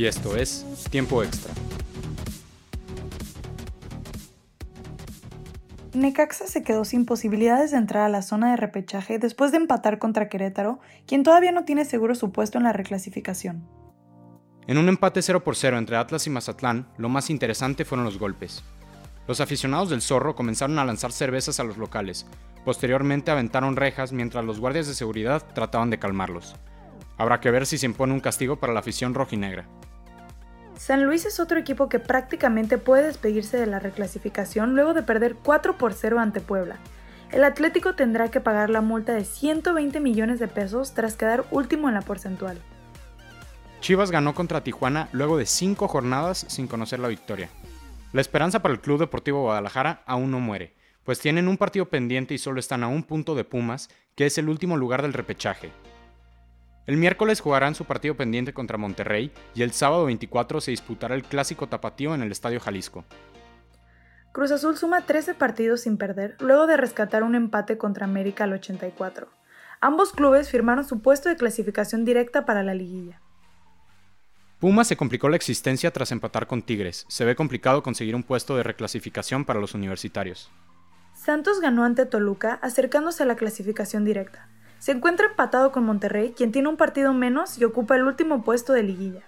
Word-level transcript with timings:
y 0.00 0.06
esto 0.06 0.34
es 0.34 0.64
Tiempo 0.88 1.22
Extra. 1.22 1.52
Necaxa 5.92 6.46
se 6.46 6.62
quedó 6.62 6.86
sin 6.86 7.04
posibilidades 7.04 7.70
de 7.70 7.76
entrar 7.76 8.04
a 8.04 8.08
la 8.08 8.22
zona 8.22 8.52
de 8.52 8.56
repechaje 8.56 9.18
después 9.18 9.50
de 9.50 9.58
empatar 9.58 9.98
contra 9.98 10.30
Querétaro, 10.30 10.80
quien 11.06 11.22
todavía 11.22 11.52
no 11.52 11.66
tiene 11.66 11.84
seguro 11.84 12.14
su 12.14 12.32
puesto 12.32 12.56
en 12.56 12.64
la 12.64 12.72
reclasificación. 12.72 13.68
En 14.66 14.78
un 14.78 14.88
empate 14.88 15.20
0 15.20 15.44
por 15.44 15.54
0 15.54 15.76
entre 15.76 15.98
Atlas 15.98 16.26
y 16.26 16.30
Mazatlán, 16.30 16.88
lo 16.96 17.10
más 17.10 17.28
interesante 17.28 17.84
fueron 17.84 18.06
los 18.06 18.18
golpes. 18.18 18.64
Los 19.28 19.42
aficionados 19.42 19.90
del 19.90 20.00
Zorro 20.00 20.34
comenzaron 20.34 20.78
a 20.78 20.86
lanzar 20.86 21.12
cervezas 21.12 21.60
a 21.60 21.64
los 21.64 21.76
locales, 21.76 22.24
posteriormente 22.64 23.30
aventaron 23.30 23.76
rejas 23.76 24.12
mientras 24.12 24.46
los 24.46 24.60
guardias 24.60 24.86
de 24.86 24.94
seguridad 24.94 25.44
trataban 25.52 25.90
de 25.90 25.98
calmarlos. 25.98 26.56
Habrá 27.18 27.38
que 27.38 27.50
ver 27.50 27.66
si 27.66 27.76
se 27.76 27.84
impone 27.84 28.14
un 28.14 28.20
castigo 28.20 28.56
para 28.56 28.72
la 28.72 28.80
afición 28.80 29.12
rojinegra. 29.12 29.68
San 30.80 31.04
Luis 31.04 31.26
es 31.26 31.40
otro 31.40 31.58
equipo 31.58 31.90
que 31.90 31.98
prácticamente 31.98 32.78
puede 32.78 33.08
despedirse 33.08 33.58
de 33.58 33.66
la 33.66 33.80
reclasificación 33.80 34.74
luego 34.74 34.94
de 34.94 35.02
perder 35.02 35.34
4 35.34 35.76
por 35.76 35.92
0 35.92 36.18
ante 36.18 36.40
Puebla. 36.40 36.78
El 37.30 37.44
Atlético 37.44 37.94
tendrá 37.94 38.30
que 38.30 38.40
pagar 38.40 38.70
la 38.70 38.80
multa 38.80 39.12
de 39.12 39.26
120 39.26 40.00
millones 40.00 40.38
de 40.38 40.48
pesos 40.48 40.94
tras 40.94 41.16
quedar 41.16 41.44
último 41.50 41.88
en 41.88 41.96
la 41.96 42.00
porcentual. 42.00 42.58
Chivas 43.82 44.10
ganó 44.10 44.34
contra 44.34 44.64
Tijuana 44.64 45.10
luego 45.12 45.36
de 45.36 45.44
5 45.44 45.86
jornadas 45.86 46.46
sin 46.48 46.66
conocer 46.66 46.98
la 46.98 47.08
victoria. 47.08 47.50
La 48.14 48.22
esperanza 48.22 48.62
para 48.62 48.72
el 48.72 48.80
Club 48.80 49.00
Deportivo 49.00 49.42
Guadalajara 49.42 50.02
aún 50.06 50.30
no 50.30 50.40
muere, 50.40 50.74
pues 51.04 51.20
tienen 51.20 51.46
un 51.46 51.58
partido 51.58 51.90
pendiente 51.90 52.32
y 52.32 52.38
solo 52.38 52.58
están 52.58 52.84
a 52.84 52.88
un 52.88 53.02
punto 53.02 53.34
de 53.34 53.44
Pumas, 53.44 53.90
que 54.14 54.24
es 54.24 54.38
el 54.38 54.48
último 54.48 54.78
lugar 54.78 55.02
del 55.02 55.12
repechaje. 55.12 55.72
El 56.90 56.96
miércoles 56.96 57.40
jugarán 57.40 57.76
su 57.76 57.84
partido 57.84 58.16
pendiente 58.16 58.52
contra 58.52 58.76
Monterrey 58.76 59.30
y 59.54 59.62
el 59.62 59.70
sábado 59.70 60.06
24 60.06 60.60
se 60.60 60.72
disputará 60.72 61.14
el 61.14 61.22
clásico 61.22 61.68
tapatío 61.68 62.16
en 62.16 62.22
el 62.22 62.32
Estadio 62.32 62.58
Jalisco. 62.58 63.04
Cruz 64.32 64.50
Azul 64.50 64.76
suma 64.76 65.02
13 65.02 65.34
partidos 65.34 65.82
sin 65.82 65.98
perder 65.98 66.34
luego 66.40 66.66
de 66.66 66.76
rescatar 66.76 67.22
un 67.22 67.36
empate 67.36 67.78
contra 67.78 68.06
América 68.06 68.42
al 68.42 68.54
84. 68.54 69.28
Ambos 69.80 70.10
clubes 70.10 70.50
firmaron 70.50 70.84
su 70.84 71.00
puesto 71.00 71.28
de 71.28 71.36
clasificación 71.36 72.04
directa 72.04 72.44
para 72.44 72.64
la 72.64 72.74
liguilla. 72.74 73.20
Puma 74.58 74.82
se 74.82 74.96
complicó 74.96 75.28
la 75.28 75.36
existencia 75.36 75.92
tras 75.92 76.10
empatar 76.10 76.48
con 76.48 76.60
Tigres. 76.60 77.04
Se 77.06 77.24
ve 77.24 77.36
complicado 77.36 77.84
conseguir 77.84 78.16
un 78.16 78.24
puesto 78.24 78.56
de 78.56 78.64
reclasificación 78.64 79.44
para 79.44 79.60
los 79.60 79.74
universitarios. 79.74 80.50
Santos 81.14 81.60
ganó 81.60 81.84
ante 81.84 82.04
Toluca 82.04 82.54
acercándose 82.62 83.22
a 83.22 83.26
la 83.26 83.36
clasificación 83.36 84.04
directa. 84.04 84.48
Se 84.80 84.92
encuentra 84.92 85.26
empatado 85.26 85.72
con 85.72 85.84
Monterrey, 85.84 86.32
quien 86.34 86.52
tiene 86.52 86.68
un 86.68 86.78
partido 86.78 87.12
menos 87.12 87.58
y 87.58 87.64
ocupa 87.64 87.96
el 87.96 88.04
último 88.04 88.42
puesto 88.42 88.72
de 88.72 88.82
liguilla. 88.82 89.22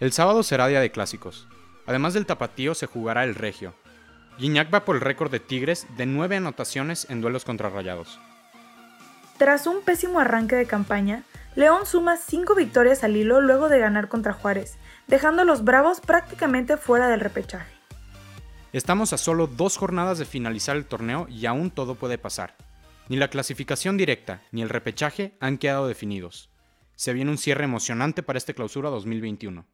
El 0.00 0.12
sábado 0.12 0.42
será 0.42 0.66
día 0.66 0.80
de 0.80 0.92
clásicos. 0.92 1.48
Además 1.86 2.12
del 2.12 2.26
tapatío 2.26 2.74
se 2.74 2.86
jugará 2.86 3.24
el 3.24 3.34
regio. 3.34 3.72
Guiñac 4.38 4.72
va 4.72 4.84
por 4.84 4.96
el 4.96 5.00
récord 5.00 5.30
de 5.30 5.40
Tigres 5.40 5.86
de 5.96 6.04
nueve 6.04 6.36
anotaciones 6.36 7.06
en 7.08 7.22
duelos 7.22 7.46
contra 7.46 7.70
Rayados. 7.70 8.20
Tras 9.38 9.66
un 9.66 9.80
pésimo 9.80 10.20
arranque 10.20 10.56
de 10.56 10.66
campaña, 10.66 11.22
León 11.56 11.86
suma 11.86 12.18
cinco 12.18 12.54
victorias 12.54 13.02
al 13.02 13.16
hilo 13.16 13.40
luego 13.40 13.70
de 13.70 13.78
ganar 13.78 14.08
contra 14.08 14.34
Juárez, 14.34 14.76
dejando 15.08 15.40
a 15.40 15.46
los 15.46 15.64
Bravos 15.64 16.00
prácticamente 16.00 16.76
fuera 16.76 17.08
del 17.08 17.20
repechaje. 17.20 17.72
Estamos 18.74 19.14
a 19.14 19.18
solo 19.18 19.46
dos 19.46 19.78
jornadas 19.78 20.18
de 20.18 20.26
finalizar 20.26 20.76
el 20.76 20.84
torneo 20.84 21.26
y 21.30 21.46
aún 21.46 21.70
todo 21.70 21.94
puede 21.94 22.18
pasar. 22.18 22.54
Ni 23.10 23.16
la 23.16 23.26
clasificación 23.26 23.96
directa 23.96 24.44
ni 24.52 24.62
el 24.62 24.68
repechaje 24.68 25.36
han 25.40 25.58
quedado 25.58 25.88
definidos. 25.88 26.48
Se 26.94 27.12
viene 27.12 27.32
un 27.32 27.38
cierre 27.38 27.64
emocionante 27.64 28.22
para 28.22 28.38
este 28.38 28.54
clausura 28.54 28.88
2021. 28.88 29.66